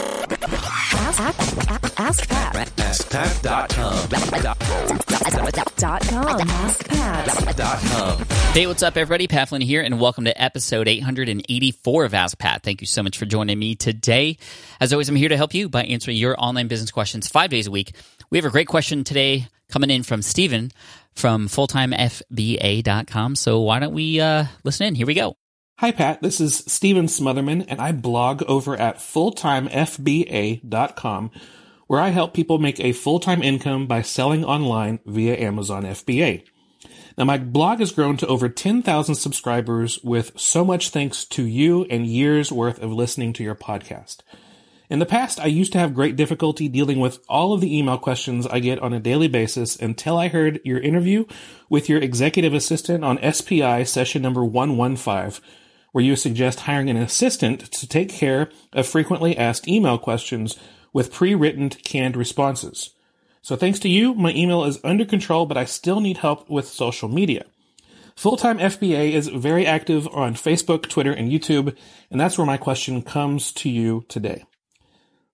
Ask, 0.00 1.20
ask, 1.20 2.00
ask 2.00 2.28
Pat. 2.28 2.54
AskPat.com. 2.76 4.08
Dot 5.76 6.02
com. 6.08 6.40
AskPat. 6.40 8.54
Hey, 8.54 8.66
what's 8.66 8.82
up, 8.82 8.96
everybody? 8.96 9.28
Pat 9.28 9.48
Flynn 9.48 9.60
here, 9.60 9.82
and 9.82 10.00
welcome 10.00 10.24
to 10.24 10.42
episode 10.42 10.88
884 10.88 12.04
of 12.04 12.14
Ask 12.14 12.38
Pat. 12.38 12.62
Thank 12.62 12.80
you 12.80 12.86
so 12.86 13.02
much 13.02 13.18
for 13.18 13.26
joining 13.26 13.58
me 13.58 13.74
today. 13.74 14.38
As 14.80 14.92
always, 14.92 15.08
I'm 15.08 15.16
here 15.16 15.28
to 15.28 15.36
help 15.36 15.54
you 15.54 15.68
by 15.68 15.84
answering 15.84 16.16
your 16.16 16.34
online 16.38 16.68
business 16.68 16.90
questions 16.90 17.28
five 17.28 17.50
days 17.50 17.66
a 17.66 17.70
week. 17.70 17.94
We 18.30 18.38
have 18.38 18.44
a 18.44 18.50
great 18.50 18.68
question 18.68 19.04
today 19.04 19.46
coming 19.68 19.90
in 19.90 20.02
from 20.02 20.22
Stephen 20.22 20.70
from 21.14 21.48
fulltimefba.com. 21.48 23.36
So 23.36 23.60
why 23.60 23.78
don't 23.78 23.94
we 23.94 24.20
uh, 24.20 24.46
listen 24.64 24.86
in? 24.88 24.94
Here 24.94 25.06
we 25.06 25.14
go. 25.14 25.36
Hi, 25.78 25.90
Pat. 25.90 26.22
This 26.22 26.40
is 26.40 26.62
Stephen 26.68 27.06
Smotherman, 27.06 27.64
and 27.66 27.80
I 27.80 27.90
blog 27.90 28.44
over 28.44 28.76
at 28.76 28.98
fulltimefba.com, 28.98 31.30
where 31.88 32.00
I 32.00 32.10
help 32.10 32.32
people 32.32 32.58
make 32.58 32.78
a 32.78 32.92
full 32.92 33.18
time 33.18 33.42
income 33.42 33.88
by 33.88 34.02
selling 34.02 34.44
online 34.44 35.00
via 35.04 35.36
Amazon 35.36 35.82
FBA. 35.82 36.44
Now, 37.18 37.24
my 37.24 37.38
blog 37.38 37.80
has 37.80 37.90
grown 37.90 38.16
to 38.18 38.26
over 38.28 38.48
10,000 38.48 39.16
subscribers 39.16 39.98
with 40.04 40.38
so 40.38 40.64
much 40.64 40.90
thanks 40.90 41.24
to 41.24 41.42
you 41.42 41.86
and 41.90 42.06
years 42.06 42.52
worth 42.52 42.80
of 42.80 42.92
listening 42.92 43.32
to 43.32 43.42
your 43.42 43.56
podcast. 43.56 44.18
In 44.88 45.00
the 45.00 45.06
past, 45.06 45.40
I 45.40 45.46
used 45.46 45.72
to 45.72 45.80
have 45.80 45.92
great 45.92 46.14
difficulty 46.14 46.68
dealing 46.68 47.00
with 47.00 47.18
all 47.28 47.52
of 47.52 47.60
the 47.60 47.76
email 47.76 47.98
questions 47.98 48.46
I 48.46 48.60
get 48.60 48.78
on 48.78 48.92
a 48.92 49.00
daily 49.00 49.26
basis 49.26 49.74
until 49.74 50.18
I 50.18 50.28
heard 50.28 50.60
your 50.62 50.78
interview 50.78 51.24
with 51.68 51.88
your 51.88 52.00
executive 52.00 52.54
assistant 52.54 53.02
on 53.02 53.18
SPI 53.32 53.82
session 53.82 54.22
number 54.22 54.44
115 54.44 55.42
where 55.94 56.02
you 56.02 56.16
suggest 56.16 56.58
hiring 56.62 56.90
an 56.90 56.96
assistant 56.96 57.60
to 57.70 57.86
take 57.86 58.08
care 58.08 58.50
of 58.72 58.84
frequently 58.84 59.38
asked 59.38 59.68
email 59.68 59.96
questions 59.96 60.58
with 60.92 61.12
pre-written 61.12 61.70
canned 61.70 62.16
responses. 62.16 62.90
So 63.42 63.54
thanks 63.54 63.78
to 63.78 63.88
you, 63.88 64.12
my 64.12 64.32
email 64.32 64.64
is 64.64 64.80
under 64.82 65.04
control, 65.04 65.46
but 65.46 65.56
I 65.56 65.64
still 65.64 66.00
need 66.00 66.16
help 66.16 66.50
with 66.50 66.66
social 66.66 67.08
media. 67.08 67.44
Full-time 68.16 68.58
FBA 68.58 69.12
is 69.12 69.28
very 69.28 69.64
active 69.64 70.08
on 70.08 70.34
Facebook, 70.34 70.88
Twitter, 70.88 71.12
and 71.12 71.30
YouTube, 71.30 71.76
and 72.10 72.20
that's 72.20 72.36
where 72.36 72.46
my 72.46 72.56
question 72.56 73.00
comes 73.00 73.52
to 73.52 73.70
you 73.70 74.04
today. 74.08 74.42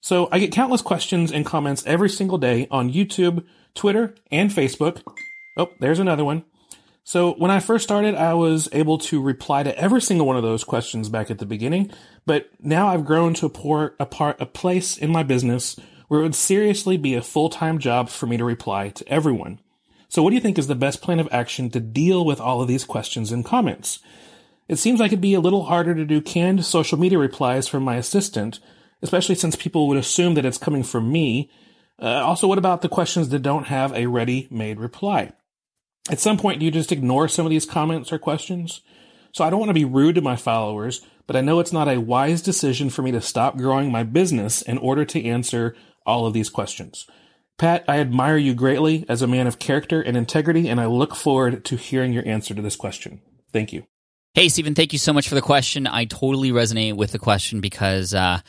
So 0.00 0.28
I 0.32 0.40
get 0.40 0.50
countless 0.50 0.82
questions 0.82 1.30
and 1.30 1.46
comments 1.46 1.84
every 1.86 2.10
single 2.10 2.38
day 2.38 2.66
on 2.68 2.92
YouTube, 2.92 3.44
Twitter, 3.76 4.16
and 4.32 4.50
Facebook. 4.50 5.02
Oh, 5.56 5.70
there's 5.78 6.00
another 6.00 6.24
one. 6.24 6.42
So 7.08 7.32
when 7.36 7.50
I 7.50 7.60
first 7.60 7.84
started, 7.84 8.16
I 8.16 8.34
was 8.34 8.68
able 8.70 8.98
to 8.98 9.22
reply 9.22 9.62
to 9.62 9.74
every 9.78 10.02
single 10.02 10.26
one 10.26 10.36
of 10.36 10.42
those 10.42 10.62
questions 10.62 11.08
back 11.08 11.30
at 11.30 11.38
the 11.38 11.46
beginning, 11.46 11.90
but 12.26 12.50
now 12.60 12.88
I've 12.88 13.06
grown 13.06 13.32
to 13.32 13.46
a, 13.46 13.48
pour, 13.48 13.94
a 13.98 14.04
part, 14.04 14.38
a 14.42 14.44
place 14.44 14.98
in 14.98 15.10
my 15.10 15.22
business 15.22 15.76
where 16.08 16.20
it 16.20 16.24
would 16.24 16.34
seriously 16.34 16.98
be 16.98 17.14
a 17.14 17.22
full-time 17.22 17.78
job 17.78 18.10
for 18.10 18.26
me 18.26 18.36
to 18.36 18.44
reply 18.44 18.90
to 18.90 19.08
everyone. 19.08 19.58
So 20.10 20.22
what 20.22 20.28
do 20.28 20.36
you 20.36 20.42
think 20.42 20.58
is 20.58 20.66
the 20.66 20.74
best 20.74 21.00
plan 21.00 21.18
of 21.18 21.30
action 21.32 21.70
to 21.70 21.80
deal 21.80 22.26
with 22.26 22.42
all 22.42 22.60
of 22.60 22.68
these 22.68 22.84
questions 22.84 23.32
and 23.32 23.42
comments? 23.42 24.00
It 24.68 24.76
seems 24.76 25.00
like 25.00 25.10
it'd 25.10 25.22
be 25.22 25.32
a 25.32 25.40
little 25.40 25.64
harder 25.64 25.94
to 25.94 26.04
do 26.04 26.20
canned 26.20 26.66
social 26.66 26.98
media 26.98 27.16
replies 27.16 27.68
from 27.68 27.84
my 27.84 27.96
assistant, 27.96 28.60
especially 29.00 29.36
since 29.36 29.56
people 29.56 29.88
would 29.88 29.96
assume 29.96 30.34
that 30.34 30.44
it's 30.44 30.58
coming 30.58 30.82
from 30.82 31.10
me. 31.10 31.50
Uh, 31.98 32.22
also, 32.22 32.46
what 32.46 32.58
about 32.58 32.82
the 32.82 32.88
questions 32.90 33.30
that 33.30 33.38
don't 33.38 33.68
have 33.68 33.94
a 33.94 34.08
ready-made 34.08 34.78
reply? 34.78 35.32
At 36.10 36.20
some 36.20 36.38
point, 36.38 36.60
do 36.60 36.64
you 36.64 36.70
just 36.70 36.92
ignore 36.92 37.28
some 37.28 37.44
of 37.46 37.50
these 37.50 37.66
comments 37.66 38.12
or 38.12 38.18
questions? 38.18 38.80
So 39.32 39.44
I 39.44 39.50
don't 39.50 39.60
want 39.60 39.70
to 39.70 39.74
be 39.74 39.84
rude 39.84 40.14
to 40.14 40.22
my 40.22 40.36
followers, 40.36 41.04
but 41.26 41.36
I 41.36 41.42
know 41.42 41.60
it's 41.60 41.72
not 41.72 41.88
a 41.88 42.00
wise 42.00 42.40
decision 42.40 42.88
for 42.88 43.02
me 43.02 43.12
to 43.12 43.20
stop 43.20 43.56
growing 43.56 43.92
my 43.92 44.02
business 44.02 44.62
in 44.62 44.78
order 44.78 45.04
to 45.04 45.24
answer 45.24 45.76
all 46.06 46.26
of 46.26 46.32
these 46.32 46.48
questions. 46.48 47.06
Pat, 47.58 47.84
I 47.88 47.98
admire 47.98 48.36
you 48.36 48.54
greatly 48.54 49.04
as 49.08 49.20
a 49.20 49.26
man 49.26 49.46
of 49.46 49.58
character 49.58 50.00
and 50.00 50.16
integrity, 50.16 50.68
and 50.68 50.80
I 50.80 50.86
look 50.86 51.14
forward 51.14 51.64
to 51.66 51.76
hearing 51.76 52.12
your 52.12 52.26
answer 52.26 52.54
to 52.54 52.62
this 52.62 52.76
question. 52.76 53.20
Thank 53.52 53.72
you. 53.72 53.84
Hey, 54.34 54.48
Stephen, 54.48 54.74
thank 54.74 54.92
you 54.92 54.98
so 54.98 55.12
much 55.12 55.28
for 55.28 55.34
the 55.34 55.42
question. 55.42 55.86
I 55.86 56.04
totally 56.04 56.52
resonate 56.52 56.94
with 56.94 57.12
the 57.12 57.18
question 57.18 57.60
because, 57.60 58.14
uh, 58.14 58.40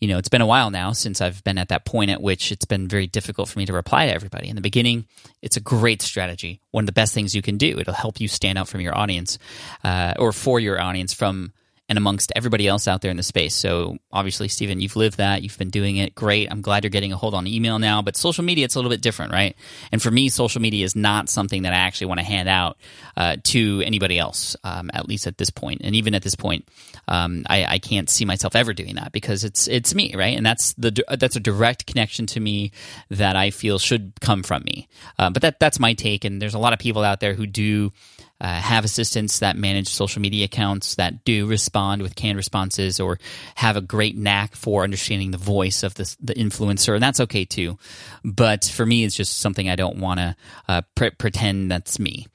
you 0.00 0.08
know, 0.08 0.18
it's 0.18 0.28
been 0.28 0.40
a 0.40 0.46
while 0.46 0.70
now 0.70 0.92
since 0.92 1.20
I've 1.20 1.42
been 1.44 1.58
at 1.58 1.68
that 1.68 1.84
point 1.84 2.10
at 2.10 2.22
which 2.22 2.52
it's 2.52 2.64
been 2.64 2.88
very 2.88 3.06
difficult 3.06 3.48
for 3.48 3.58
me 3.58 3.66
to 3.66 3.72
reply 3.72 4.06
to 4.06 4.12
everybody. 4.12 4.48
In 4.48 4.54
the 4.54 4.62
beginning, 4.62 5.06
it's 5.42 5.56
a 5.56 5.60
great 5.60 6.02
strategy. 6.02 6.60
One 6.70 6.82
of 6.82 6.86
the 6.86 6.92
best 6.92 7.14
things 7.14 7.34
you 7.34 7.42
can 7.42 7.56
do. 7.56 7.78
It'll 7.78 7.94
help 7.94 8.20
you 8.20 8.28
stand 8.28 8.58
out 8.58 8.68
from 8.68 8.80
your 8.80 8.96
audience 8.96 9.38
uh, 9.82 10.14
or 10.18 10.32
for 10.32 10.60
your 10.60 10.80
audience 10.80 11.12
from 11.12 11.52
and 11.88 11.96
amongst 11.96 12.32
everybody 12.36 12.68
else 12.68 12.86
out 12.86 13.00
there 13.00 13.10
in 13.10 13.16
the 13.16 13.22
space. 13.22 13.54
So 13.54 13.96
obviously, 14.12 14.48
Stephen, 14.48 14.80
you've 14.80 14.96
lived 14.96 15.16
that. 15.16 15.42
You've 15.42 15.56
been 15.56 15.70
doing 15.70 15.96
it. 15.96 16.14
Great. 16.14 16.48
I'm 16.50 16.60
glad 16.60 16.84
you're 16.84 16.90
getting 16.90 17.12
a 17.12 17.16
hold 17.16 17.34
on 17.34 17.46
email 17.46 17.78
now. 17.78 18.02
But 18.02 18.16
social 18.16 18.44
media, 18.44 18.66
it's 18.66 18.74
a 18.74 18.78
little 18.78 18.90
bit 18.90 19.00
different, 19.00 19.32
right? 19.32 19.56
And 19.90 20.02
for 20.02 20.10
me, 20.10 20.28
social 20.28 20.60
media 20.60 20.84
is 20.84 20.94
not 20.94 21.30
something 21.30 21.62
that 21.62 21.72
I 21.72 21.76
actually 21.76 22.08
want 22.08 22.20
to 22.20 22.26
hand 22.26 22.48
out 22.48 22.76
uh, 23.16 23.36
to 23.44 23.82
anybody 23.86 24.18
else, 24.18 24.54
um, 24.64 24.90
at 24.92 25.08
least 25.08 25.26
at 25.26 25.38
this 25.38 25.48
point. 25.48 25.80
And 25.82 25.96
even 25.96 26.14
at 26.14 26.22
this 26.22 26.34
point, 26.34 26.68
um, 27.08 27.44
I, 27.48 27.64
I, 27.64 27.78
can't 27.78 28.10
see 28.10 28.24
myself 28.24 28.54
ever 28.54 28.74
doing 28.74 28.96
that 28.96 29.12
because 29.12 29.44
it's 29.44 29.66
it's 29.66 29.94
me, 29.94 30.14
right? 30.14 30.36
And 30.36 30.44
that's 30.44 30.74
the 30.74 31.02
that's 31.18 31.36
a 31.36 31.40
direct 31.40 31.86
connection 31.86 32.26
to 32.26 32.40
me 32.40 32.72
that 33.08 33.34
I 33.34 33.50
feel 33.50 33.78
should 33.78 34.12
come 34.20 34.42
from 34.42 34.62
me. 34.64 34.88
Uh, 35.18 35.30
but 35.30 35.42
that 35.42 35.58
that's 35.58 35.80
my 35.80 35.94
take. 35.94 36.24
And 36.24 36.40
there's 36.42 36.54
a 36.54 36.58
lot 36.58 36.74
of 36.74 36.78
people 36.78 37.02
out 37.02 37.20
there 37.20 37.34
who 37.34 37.46
do 37.46 37.92
uh, 38.40 38.60
have 38.60 38.84
assistants 38.84 39.40
that 39.40 39.56
manage 39.56 39.88
social 39.88 40.22
media 40.22 40.44
accounts 40.44 40.94
that 40.96 41.24
do 41.24 41.46
respond 41.46 42.02
with 42.02 42.14
canned 42.14 42.36
responses 42.36 43.00
or 43.00 43.18
have 43.56 43.76
a 43.76 43.80
great 43.80 44.16
knack 44.16 44.54
for 44.54 44.84
understanding 44.84 45.30
the 45.30 45.38
voice 45.38 45.82
of 45.82 45.94
the, 45.94 46.16
the 46.20 46.34
influencer, 46.34 46.94
and 46.94 47.02
that's 47.02 47.20
okay 47.20 47.44
too. 47.44 47.78
But 48.24 48.64
for 48.64 48.86
me, 48.86 49.04
it's 49.04 49.16
just 49.16 49.38
something 49.38 49.68
I 49.68 49.76
don't 49.76 49.98
want 49.98 50.20
to 50.20 50.36
uh, 50.68 50.82
pre- 50.94 51.10
pretend 51.10 51.70
that's 51.70 51.98
me. 51.98 52.26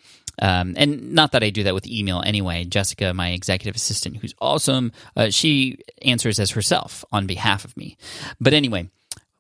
Um, 0.42 0.74
and 0.78 1.14
not 1.14 1.34
that 1.34 1.44
I 1.44 1.52
do 1.52 1.64
that 1.64 1.76
with 1.76 1.88
email 1.88 2.22
anyway. 2.26 2.64
Jessica, 2.64 3.14
my 3.14 3.30
executive 3.30 3.76
assistant, 3.76 4.18
who's 4.18 4.34
awesome, 4.42 4.92
uh, 5.16 5.30
she 5.30 5.78
answers 6.02 6.40
as 6.40 6.52
herself 6.52 7.06
on 7.12 7.28
behalf 7.28 7.66
of 7.66 7.78
me. 7.78 7.98
But 8.42 8.54
anyway, 8.54 8.90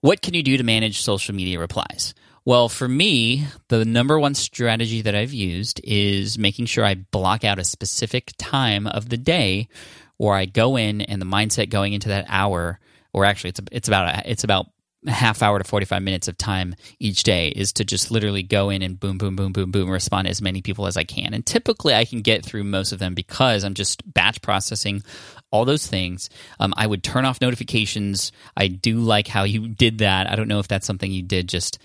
what 0.01 0.21
can 0.21 0.33
you 0.33 0.43
do 0.43 0.57
to 0.57 0.63
manage 0.63 1.01
social 1.01 1.33
media 1.33 1.59
replies? 1.59 2.13
Well, 2.45 2.67
for 2.67 2.89
me, 2.89 3.45
the 3.69 3.85
number 3.85 4.19
one 4.19 4.35
strategy 4.35 5.01
that 5.01 5.15
I've 5.15 5.33
used 5.33 5.79
is 5.83 6.37
making 6.37 6.65
sure 6.65 6.83
I 6.83 6.95
block 6.95 7.45
out 7.45 7.57
a 7.57 7.63
specific 7.63 8.33
time 8.37 8.85
of 8.85 9.07
the 9.07 9.17
day 9.17 9.69
where 10.17 10.35
I 10.35 10.45
go 10.45 10.75
in 10.75 11.01
and 11.01 11.21
the 11.21 11.25
mindset 11.25 11.69
going 11.69 11.93
into 11.93 12.09
that 12.09 12.25
hour, 12.27 12.79
or 13.13 13.23
actually 13.23 13.51
it's 13.51 13.61
it's 13.71 13.87
about 13.87 14.07
a, 14.13 14.29
it's 14.29 14.43
about 14.43 14.67
a 15.07 15.11
half 15.11 15.41
hour 15.41 15.57
to 15.57 15.63
45 15.63 16.01
minutes 16.01 16.27
of 16.27 16.37
time 16.37 16.75
each 16.99 17.23
day 17.23 17.49
is 17.49 17.73
to 17.73 17.85
just 17.85 18.11
literally 18.11 18.43
go 18.43 18.69
in 18.69 18.81
and 18.81 18.99
boom 18.99 19.17
boom 19.17 19.35
boom 19.35 19.51
boom 19.51 19.71
boom 19.71 19.89
respond 19.89 20.25
to 20.25 20.29
as 20.29 20.41
many 20.41 20.61
people 20.61 20.85
as 20.85 20.97
I 20.97 21.03
can. 21.05 21.33
And 21.33 21.45
typically 21.45 21.93
I 21.93 22.05
can 22.05 22.21
get 22.21 22.45
through 22.45 22.63
most 22.65 22.91
of 22.91 22.99
them 22.99 23.13
because 23.13 23.63
I'm 23.63 23.73
just 23.73 24.01
batch 24.13 24.41
processing 24.41 25.03
all 25.51 25.65
those 25.65 25.87
things. 25.87 26.29
Um, 26.59 26.73
I 26.75 26.87
would 26.87 27.03
turn 27.03 27.25
off 27.25 27.41
notifications. 27.41 28.31
I 28.55 28.67
do 28.67 28.99
like 28.99 29.27
how 29.27 29.43
you 29.43 29.69
did 29.69 29.99
that. 29.99 30.29
I 30.29 30.35
don't 30.35 30.47
know 30.47 30.59
if 30.59 30.67
that's 30.67 30.87
something 30.87 31.11
you 31.11 31.23
did 31.23 31.47
just 31.47 31.79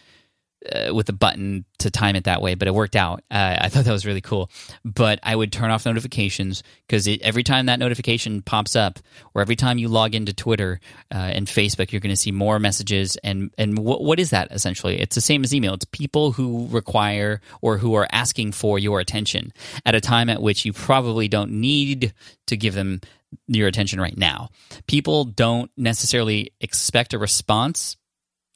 uh, 0.72 0.94
with 0.94 1.08
a 1.08 1.12
button 1.12 1.64
to 1.78 1.91
time 1.91 2.16
it 2.16 2.24
that 2.24 2.42
way, 2.42 2.54
but 2.54 2.69
it 2.69 2.74
worked 2.74 2.96
out. 2.96 3.22
Uh, 3.30 3.56
I 3.60 3.69
thought 3.69 3.84
that 3.84 3.92
was 3.92 4.04
really 4.04 4.20
cool. 4.20 4.50
But 4.84 5.20
I 5.22 5.34
would 5.34 5.52
turn 5.52 5.70
off 5.70 5.86
notifications 5.86 6.62
because 6.86 7.08
every 7.22 7.42
time 7.42 7.66
that 7.66 7.78
notification 7.78 8.42
pops 8.42 8.74
up, 8.74 8.98
or 9.34 9.42
every 9.42 9.56
time 9.56 9.78
you 9.78 9.88
log 9.88 10.14
into 10.14 10.32
Twitter 10.32 10.80
uh, 11.14 11.18
and 11.18 11.47
Facebook, 11.47 11.92
you're 11.92 12.00
going 12.00 12.10
to 12.10 12.16
see 12.16 12.32
more 12.32 12.58
messages. 12.58 13.16
And 13.22 13.50
and 13.56 13.78
what, 13.78 14.02
what 14.02 14.18
is 14.18 14.30
that 14.30 14.48
essentially? 14.50 15.00
It's 15.00 15.14
the 15.14 15.20
same 15.20 15.44
as 15.44 15.54
email. 15.54 15.74
It's 15.74 15.84
people 15.86 16.32
who 16.32 16.66
require 16.68 17.41
or 17.60 17.78
who 17.78 17.94
are 17.94 18.08
asking 18.10 18.52
for 18.52 18.78
your 18.78 19.00
attention 19.00 19.52
at 19.86 19.94
a 19.94 20.00
time 20.00 20.28
at 20.28 20.42
which 20.42 20.64
you 20.64 20.72
probably 20.72 21.28
don't 21.28 21.52
need 21.52 22.12
to 22.47 22.56
give 22.56 22.74
them 22.74 23.00
your 23.47 23.68
attention 23.68 24.00
right 24.00 24.16
now. 24.16 24.48
People 24.86 25.24
don't 25.24 25.70
necessarily 25.76 26.52
expect 26.60 27.12
a 27.12 27.18
response 27.18 27.97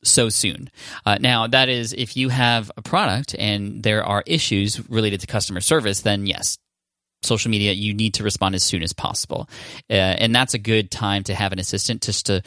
so 0.05 0.29
soon. 0.29 0.71
Uh, 1.07 1.19
now, 1.21 1.47
that 1.47 1.69
is 1.69 1.93
if 1.93 2.17
you 2.17 2.29
have 2.29 2.71
a 2.77 2.83
product 2.83 3.35
and 3.39 3.83
there 3.83 4.05
are 4.05 4.23
issues 4.27 4.89
related 4.91 5.21
to 5.21 5.27
customer 5.27 5.61
service, 5.61 6.01
then 6.01 6.27
yes, 6.27 6.59
social 7.23 7.51
media, 7.51 7.73
you 7.73 7.95
need 7.95 8.15
to 8.15 8.25
respond 8.25 8.55
as 8.55 8.63
soon 8.63 8.83
as 8.83 8.93
possible. 8.93 9.49
Uh, 9.89 9.95
and 9.95 10.35
that's 10.35 10.55
a 10.55 10.59
good 10.59 10.91
time 10.91 11.23
to 11.25 11.35
have 11.35 11.53
an 11.53 11.59
assistant 11.59 12.03
just 12.03 12.27
to 12.27 12.43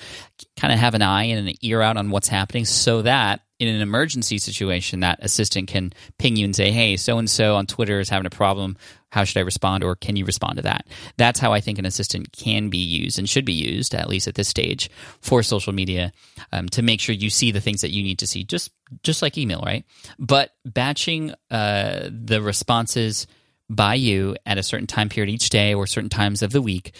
kind 0.57 0.73
of 0.73 0.79
have 0.79 0.93
an 0.93 1.01
eye 1.01 1.23
and 1.23 1.47
an 1.47 1.55
ear 1.61 1.81
out 1.81 1.97
on 1.97 2.09
what's 2.09 2.27
happening 2.27 2.65
so 2.65 3.01
that 3.01 3.41
in 3.59 3.67
an 3.67 3.81
emergency 3.81 4.37
situation, 4.37 4.99
that 4.99 5.19
assistant 5.21 5.67
can 5.67 5.93
ping 6.17 6.35
you 6.35 6.45
and 6.45 6.55
say, 6.55 6.71
hey, 6.71 6.97
so 6.97 7.17
and 7.17 7.29
so 7.29 7.55
on 7.55 7.65
Twitter 7.65 7.99
is 7.99 8.09
having 8.09 8.25
a 8.25 8.31
problem. 8.31 8.75
How 9.11 9.23
should 9.23 9.37
I 9.37 9.43
respond? 9.43 9.83
Or 9.83 9.95
can 9.95 10.17
you 10.17 10.25
respond 10.25 10.57
to 10.57 10.61
that? 10.63 10.87
That's 11.15 11.39
how 11.39 11.53
I 11.53 11.61
think 11.61 11.79
an 11.79 11.85
assistant 11.85 12.33
can 12.33 12.69
be 12.69 12.79
used 12.79 13.17
and 13.17 13.29
should 13.29 13.45
be 13.45 13.53
used, 13.53 13.95
at 13.95 14.09
least 14.09 14.27
at 14.27 14.35
this 14.35 14.49
stage, 14.49 14.89
for 15.21 15.41
social 15.41 15.71
media 15.71 16.11
um, 16.51 16.67
to 16.69 16.81
make 16.81 16.99
sure 16.99 17.15
you 17.15 17.29
see 17.29 17.51
the 17.51 17.61
things 17.61 17.81
that 17.81 17.91
you 17.91 18.03
need 18.03 18.19
to 18.19 18.27
see, 18.27 18.43
just, 18.43 18.71
just 19.03 19.21
like 19.21 19.37
email, 19.37 19.61
right? 19.65 19.85
But 20.19 20.51
batching 20.65 21.33
uh, 21.49 22.09
the 22.11 22.41
responses 22.41 23.25
by 23.69 23.95
you 23.95 24.35
at 24.45 24.57
a 24.57 24.63
certain 24.63 24.87
time 24.87 25.09
period 25.09 25.33
each 25.33 25.49
day 25.49 25.73
or 25.73 25.87
certain 25.87 26.09
times 26.09 26.43
of 26.43 26.51
the 26.51 26.61
week 26.61 26.93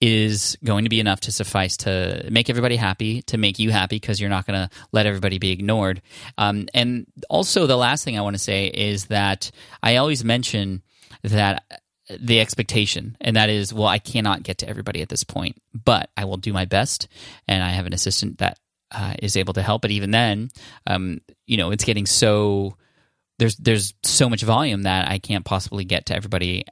is 0.00 0.56
going 0.64 0.84
to 0.84 0.90
be 0.90 1.00
enough 1.00 1.20
to 1.20 1.32
suffice 1.32 1.76
to 1.78 2.26
make 2.30 2.48
everybody 2.48 2.76
happy, 2.76 3.22
to 3.22 3.36
make 3.36 3.58
you 3.58 3.70
happy 3.70 3.96
because 3.96 4.20
you're 4.20 4.30
not 4.30 4.46
going 4.46 4.68
to 4.68 4.74
let 4.92 5.06
everybody 5.06 5.38
be 5.38 5.50
ignored. 5.50 6.02
Um, 6.36 6.68
and 6.72 7.06
also, 7.28 7.66
the 7.66 7.76
last 7.76 8.04
thing 8.04 8.16
I 8.16 8.22
want 8.22 8.34
to 8.34 8.42
say 8.42 8.66
is 8.66 9.06
that 9.06 9.50
I 9.82 9.96
always 9.96 10.24
mention 10.24 10.82
that 11.24 11.64
the 12.20 12.40
expectation, 12.40 13.16
and 13.20 13.36
that 13.36 13.50
is, 13.50 13.74
well, 13.74 13.88
I 13.88 13.98
cannot 13.98 14.42
get 14.42 14.58
to 14.58 14.68
everybody 14.68 15.02
at 15.02 15.08
this 15.08 15.24
point, 15.24 15.60
but 15.74 16.10
I 16.16 16.24
will 16.24 16.36
do 16.36 16.52
my 16.52 16.64
best, 16.64 17.08
and 17.46 17.62
I 17.62 17.70
have 17.70 17.86
an 17.86 17.92
assistant 17.92 18.38
that 18.38 18.58
uh, 18.92 19.14
is 19.20 19.36
able 19.36 19.54
to 19.54 19.62
help. 19.62 19.82
But 19.82 19.90
even 19.90 20.10
then, 20.12 20.50
um, 20.86 21.20
you 21.46 21.56
know, 21.56 21.70
it's 21.70 21.84
getting 21.84 22.06
so 22.06 22.76
there's 23.38 23.56
there's 23.56 23.94
so 24.02 24.28
much 24.28 24.42
volume 24.42 24.82
that 24.82 25.08
I 25.08 25.18
can't 25.18 25.44
possibly 25.44 25.84
get 25.84 26.06
to 26.06 26.16
everybody 26.16 26.64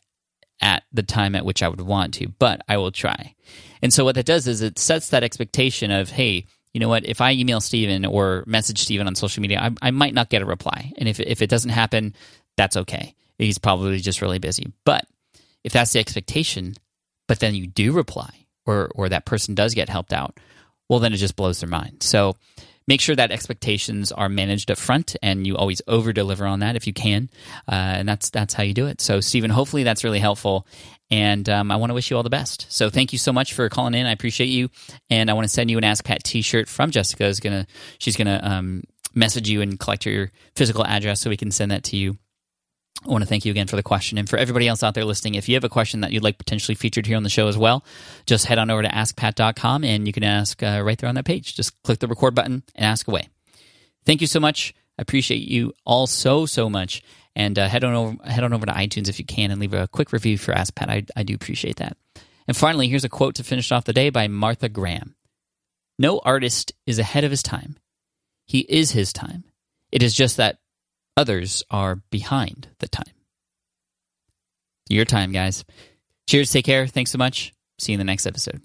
at 0.61 0.85
the 0.93 1.03
time 1.03 1.35
at 1.35 1.45
which 1.45 1.63
I 1.63 1.69
would 1.69 1.81
want 1.81 2.15
to, 2.15 2.29
but 2.29 2.63
I 2.69 2.77
will 2.79 2.93
try. 2.93 3.35
And 3.83 3.93
so 3.93 4.05
what 4.05 4.15
that 4.15 4.27
does 4.27 4.47
is 4.47 4.63
it 4.63 4.79
sets 4.79 5.11
that 5.11 5.23
expectation 5.23 5.91
of, 5.91 6.11
hey, 6.11 6.47
you 6.73 6.81
know 6.81 6.89
what, 6.89 7.07
if 7.07 7.21
I 7.21 7.33
email 7.33 7.61
Stephen 7.61 8.05
or 8.05 8.45
message 8.47 8.83
Stephen 8.83 9.07
on 9.07 9.15
social 9.15 9.41
media, 9.41 9.61
I, 9.61 9.89
I 9.89 9.91
might 9.91 10.15
not 10.15 10.31
get 10.31 10.43
a 10.43 10.47
reply. 10.47 10.93
And 10.99 11.09
if, 11.09 11.21
if 11.21 11.43
it 11.43 11.51
doesn't 11.51 11.71
happen, 11.71 12.15
that's 12.57 12.77
okay. 12.77 13.15
He's 13.39 13.59
probably 13.59 13.99
just 13.99 14.23
really 14.23 14.39
busy. 14.39 14.73
But 14.85 15.07
if 15.65 15.73
that's 15.73 15.93
the 15.93 16.01
expectation, 16.01 16.75
but 17.29 17.41
then 17.41 17.55
you 17.55 17.67
do 17.67 17.93
reply 17.93 18.47
or, 18.65 18.91
or 18.95 19.09
that 19.09 19.27
person 19.27 19.55
does 19.55 19.75
get 19.75 19.89
helped 19.89 20.13
out, 20.13 20.39
well, 20.89 21.01
then 21.01 21.13
it 21.13 21.19
just 21.19 21.37
blows 21.37 21.61
their 21.61 21.69
mind. 21.69 22.03
So 22.03 22.37
make 22.87 23.01
sure 23.01 23.17
that 23.17 23.31
expectations 23.31 24.13
are 24.13 24.29
managed 24.29 24.71
up 24.71 24.79
front 24.79 25.17
and 25.23 25.47
you 25.47 25.57
always 25.57 25.83
over 25.89 26.13
deliver 26.13 26.47
on 26.47 26.61
that 26.61 26.77
if 26.77 26.87
you 26.87 26.93
can. 26.93 27.29
Uh, 27.69 27.75
and 27.75 28.09
that's, 28.09 28.31
that's 28.31 28.55
how 28.55 28.63
you 28.63 28.75
do 28.75 28.87
it. 28.87 29.01
So, 29.01 29.21
Stephen, 29.21 29.51
hopefully 29.51 29.83
that's 29.83 30.05
really 30.05 30.21
helpful. 30.21 30.67
And 31.11 31.49
um, 31.49 31.71
I 31.71 31.77
want 31.77 31.91
to 31.91 31.95
wish 31.95 32.11
you 32.11 32.17
all 32.17 32.23
the 32.23 32.31
best. 32.31 32.67
So 32.69 32.91
thank 32.91 33.13
you 33.13 33.19
so 33.19 33.33
much 33.33 33.55
for 33.55 33.69
calling 33.69 33.95
in. 33.95 34.07
I 34.07 34.13
appreciate 34.13 34.49
you. 34.49 34.71
And 35.09 35.31
I 35.31 35.35
want 35.35 35.45
to 35.45 35.53
send 35.53 35.71
you 35.71 35.79
an 35.79 35.85
Ask 35.85 36.05
Pat 36.05 36.25
T-shirt 36.25 36.69
from 36.69 36.91
Jessica. 36.91 37.27
Is 37.27 37.39
gonna 37.39 37.67
she's 37.99 38.17
gonna 38.17 38.41
um, 38.43 38.83
message 39.15 39.49
you 39.49 39.61
and 39.61 39.79
collect 39.79 40.05
your 40.05 40.33
physical 40.57 40.85
address 40.85 41.21
so 41.21 41.31
we 41.31 41.37
can 41.37 41.53
send 41.53 41.71
that 41.71 41.85
to 41.85 41.97
you. 41.97 42.19
I 43.07 43.13
want 43.13 43.23
to 43.23 43.29
thank 43.29 43.45
you 43.45 43.51
again 43.51 43.67
for 43.67 43.77
the 43.77 43.83
question. 43.83 44.19
And 44.19 44.29
for 44.29 44.37
everybody 44.37 44.67
else 44.67 44.83
out 44.83 44.95
there 44.95 45.05
listening, 45.05 45.35
if 45.35 45.49
you 45.49 45.55
have 45.55 45.65
a 45.65 45.69
question 45.69 46.01
that 46.01 46.13
you'd 46.13 46.25
like 46.25 46.39
potentially 46.39 46.75
featured 46.75 47.07
here 47.07 47.17
on 47.17 47.23
the 47.23 47.29
show 47.29 47.47
as 47.47 47.57
well, 47.57 47.85
just 48.27 48.47
head 48.47 48.59
on 48.59 48.71
over 48.71 48.83
to 48.83 48.89
askpat.com 48.89 49.85
and 49.85 50.07
you 50.07 50.13
can 50.13 50.25
ask 50.25 50.63
uh, 50.63 50.83
right 50.85 50.99
there 50.99 51.09
on 51.09 51.15
that 51.15 51.25
page. 51.25 51.55
Just 51.55 51.81
click 51.83 52.01
the 52.01 52.09
record 52.09 52.35
button 52.35 52.63
and 52.75 52.85
ask 52.85 53.07
away. 53.07 53.29
Thank 54.05 54.21
you 54.21 54.27
so 54.27 54.41
much. 54.41 54.75
I 54.99 55.03
appreciate 55.03 55.49
you 55.49 55.73
all 55.85 56.07
so, 56.07 56.47
so 56.47 56.69
much. 56.69 57.03
And 57.35 57.59
uh, 57.59 57.69
head, 57.69 57.85
on 57.85 57.95
over, 57.95 58.25
head 58.25 58.45
on 58.45 58.53
over 58.53 58.67
to 58.67 58.73
iTunes 58.73 59.09
if 59.09 59.19
you 59.19 59.25
can 59.25 59.51
and 59.51 59.61
leave 59.61 59.75
a 59.75 59.89
quick 59.89 60.13
review 60.13 60.39
for 60.39 60.53
Ask 60.53 60.75
Pat. 60.75 60.89
I, 60.89 61.05
I 61.15 61.23
do 61.23 61.35
appreciate 61.35 61.77
that. 61.77 61.97
And 62.49 62.57
finally, 62.57 62.89
here's 62.89 63.05
a 63.05 63.09
quote 63.09 63.35
to 63.37 63.45
finish 63.45 63.71
off 63.73 63.85
the 63.85 63.93
day 63.93 64.11
by 64.11 64.27
Martha 64.29 64.69
Graham 64.69 65.15
No 65.99 66.19
artist 66.25 66.73
is 66.87 66.99
ahead 66.99 67.25
of 67.25 67.31
his 67.31 67.43
time, 67.43 67.77
he 68.47 68.61
is 68.61 68.93
his 68.93 69.13
time. 69.13 69.45
It 69.93 70.03
is 70.03 70.15
just 70.15 70.39
that 70.39 70.59
Others 71.17 71.63
are 71.71 71.97
behind 72.11 72.69
the 72.79 72.89
time. 72.89 73.13
Your 74.89 75.05
time, 75.05 75.33
guys. 75.33 75.65
Cheers. 76.29 76.51
Take 76.51 76.65
care. 76.65 76.87
Thanks 76.87 77.11
so 77.11 77.19
much. 77.19 77.53
See 77.79 77.93
you 77.93 77.97
in 77.97 77.99
the 77.99 78.05
next 78.05 78.27
episode. 78.27 78.61